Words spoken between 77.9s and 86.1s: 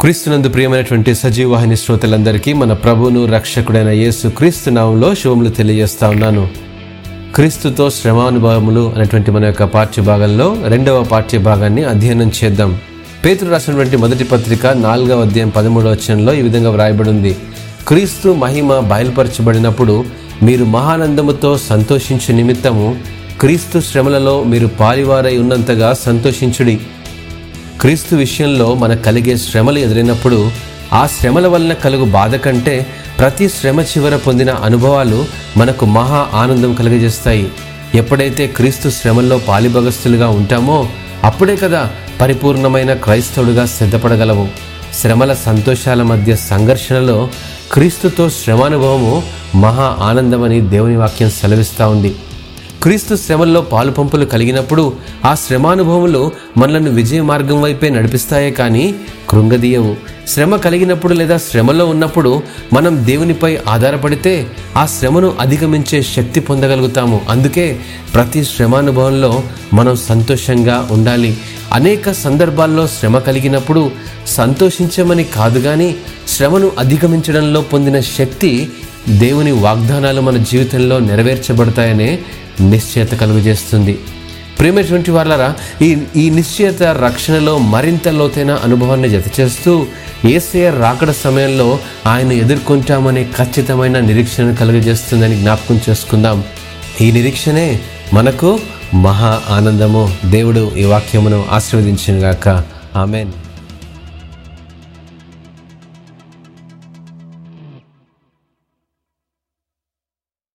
శక్తి దేవుని వాగ్దానాలు మన జీవితంలో నెరవేర్చబడతాయనే నిశ్చయత కలుగజేస్తుంది. ప్రేమటువంటి వాళ్ళరా ఈ